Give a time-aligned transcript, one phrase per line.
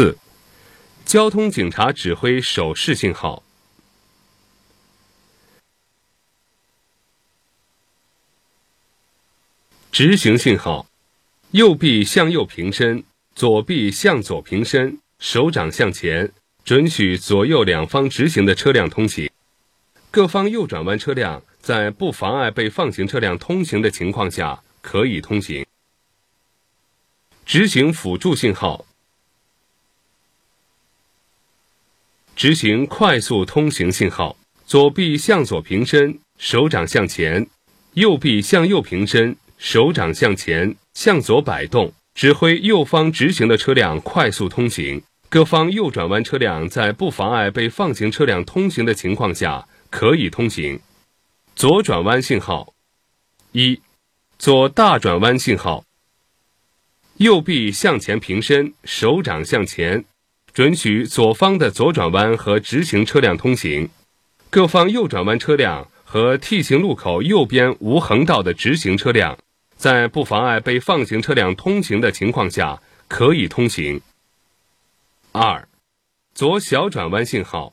[0.00, 0.16] 四、
[1.04, 3.42] 交通警察指挥手势信号。
[9.92, 10.86] 直行信号：
[11.50, 16.32] 右臂向右平伸，左臂向左平伸，手掌向前，
[16.64, 19.30] 准许左右两方直行的车辆通行。
[20.10, 25.66] 各方右转弯车辆在不妨碍被放行车辆通行的情况下可以通行。
[27.44, 28.86] 直行辅助信号：
[32.40, 34.34] 执行快速通行信号。
[34.64, 37.44] 左臂向左平伸，手掌向前；
[37.92, 39.36] 右臂向右平伸。
[39.58, 45.02] 手掌向前，向左摆动，指挥右方直行的车辆快速通行。
[45.28, 50.80] 各方右转弯车辆在不妨碍被放行车辆通行的情况下可以通行。
[51.54, 52.72] 左转弯信号：
[53.52, 53.82] 一、
[54.38, 55.84] 左大转弯信号。
[57.18, 60.06] 右臂向前平伸，手掌向前，
[60.52, 63.88] 准许左方的左转弯和直行车辆通行。
[64.50, 69.38] 各方右转弯车辆和 T 型路口右边无横道的直行车辆。
[69.76, 74.00] 在不妨碍被放行车辆通行的情况下，可以通行。
[75.32, 75.66] 二、
[76.34, 77.72] 左小转弯信号。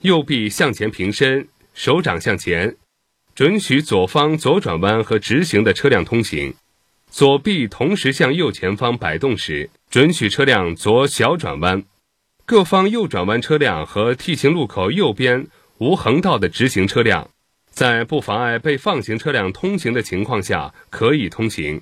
[0.00, 2.76] 右臂向前平伸，手掌向前，
[3.34, 6.54] 准许左方左转弯和直行的车辆通行。
[7.10, 11.84] 左臂同时向右前方摆动时，准许车辆左小转弯。
[12.44, 15.48] 各方右转弯车辆和 T 型路口右边
[15.78, 17.28] 无横道的直行车辆。
[17.70, 21.80] 在不妨碍被放行车辆通行的情况下，可以通行。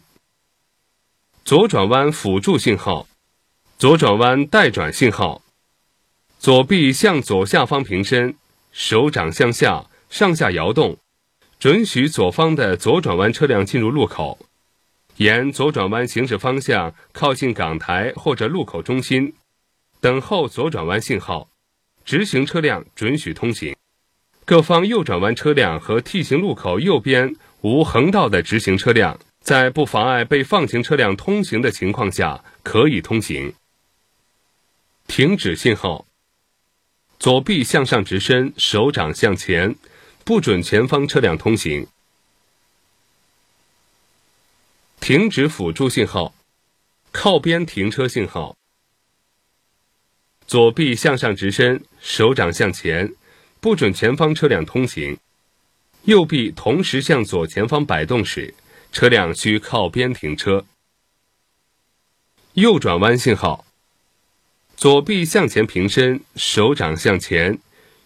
[1.44, 3.06] 左转弯辅助信号，
[3.78, 5.42] 左转弯待转信号。
[6.38, 8.36] 左臂向左下方平伸，
[8.72, 10.98] 手掌向下上下摇动，
[11.58, 14.45] 准许左方的左转弯车辆进入路口。
[15.17, 19.34] 沿左转弯行驶方向靠近港台或者路口中心，
[20.00, 21.48] 等候左转弯信号。
[22.05, 23.75] 直行车辆准许通行。
[24.44, 33.53] 各方右转弯车辆和 T 型路口右边无横道的直行车辆，在不妨碍被放行车辆通行的情况下，可以通行。
[35.09, 36.06] 停止信号：
[37.19, 39.75] 左臂向上直伸，手掌向前，
[40.25, 41.88] 不准前方车辆通行。
[45.06, 46.34] 停止辅助信号：
[47.12, 48.56] 靠边停车信号。
[50.49, 53.15] 左臂向上直伸，手掌向前。
[53.61, 55.17] 不准前方车辆通行，
[56.06, 58.53] 右臂同时向左前方摆动时，
[58.91, 60.67] 车辆需靠边停车。
[62.55, 63.65] 右转弯信号：
[64.77, 67.61] 左臂向前平伸，手掌向前，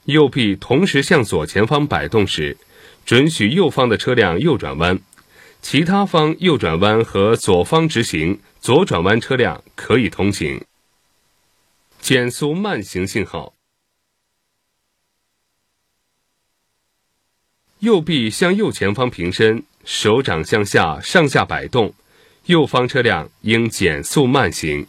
[0.04, 2.58] 右臂同时向左前方摆动时，
[3.06, 5.00] 准许右方的车辆右转弯，
[5.62, 10.64] 其他方右转弯和左方直行左转弯车辆可以通行。
[12.00, 13.54] 减速慢行信号。
[17.80, 21.94] 右臂向右前方平伸，手掌向下上下摆动，
[22.46, 24.86] 右方车辆应减速慢行。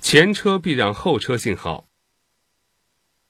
[0.00, 1.86] 前车避让后车信号。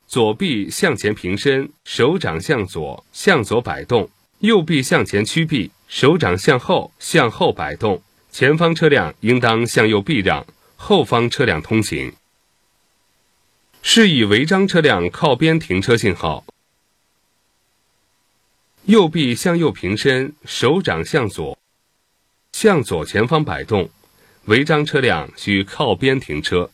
[0.06, 4.08] 左臂向前平伸，手掌向左向左摆动，
[4.40, 8.00] 右臂向前屈臂，手掌向后向后摆动，
[8.30, 12.12] 前方车辆应当向右避让，后方车辆通行。
[13.82, 16.44] 示意违章车辆靠边停车信号。
[18.84, 21.58] 右臂向右平伸，手掌向左，
[22.52, 23.90] 向左前方摆动。
[24.44, 26.70] 违章车辆需靠边停车。